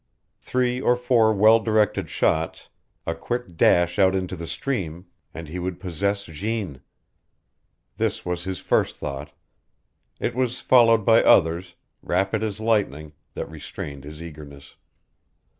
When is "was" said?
8.25-8.43, 10.33-10.59